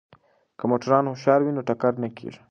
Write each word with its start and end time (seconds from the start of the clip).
که 0.57 0.63
موټروان 0.71 1.05
هوښیار 1.07 1.39
وي 1.41 1.51
نو 1.55 1.61
ټکر 1.67 1.93
نه 2.03 2.09
کیږي. 2.17 2.39